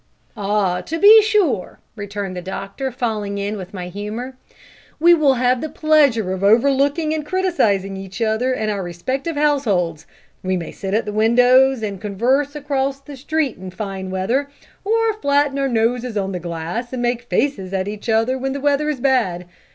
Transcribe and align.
"Ah! 0.35 0.81
to 0.81 0.97
be 0.97 1.21
sure," 1.21 1.79
returned 1.95 2.35
the 2.35 2.41
doctor, 2.41 2.91
falling 2.91 3.37
in 3.37 3.55
with 3.55 3.71
my 3.71 3.87
humour, 3.87 4.35
"we 4.99 5.13
will 5.13 5.35
have 5.35 5.61
the 5.61 5.69
pleasure 5.69 6.31
of 6.33 6.43
overlooking 6.43 7.13
and 7.13 7.23
criticising 7.23 7.95
each 7.95 8.19
other 8.19 8.51
and 8.51 8.71
our 8.71 8.81
respective 8.81 9.35
households. 9.35 10.07
We 10.41 10.57
may 10.57 10.71
sit 10.71 10.95
at 10.95 11.05
the 11.05 11.13
windows 11.13 11.83
and 11.83 12.01
converse 12.01 12.55
across 12.55 12.99
the 12.99 13.15
street 13.15 13.57
in 13.57 13.69
fine 13.69 14.09
weather, 14.09 14.49
or 14.83 15.13
flatten 15.21 15.59
our 15.59 15.67
noses 15.69 16.17
on 16.17 16.31
the 16.31 16.39
glass, 16.39 16.91
and 16.91 17.03
make 17.03 17.29
faces 17.29 17.71
at 17.71 17.87
each 17.87 18.09
other 18.09 18.39
when 18.39 18.53
the 18.53 18.59
weather 18.59 18.89
is 18.89 18.99
bad. 18.99 19.45